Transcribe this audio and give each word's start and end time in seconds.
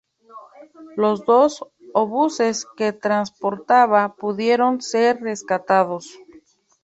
Los 0.97 1.25
dos 1.25 1.63
obuses 1.93 2.65
que 2.75 2.91
transportaba 2.91 4.15
pudieron 4.15 4.81
ser 4.81 5.21
rescatados. 5.21 6.17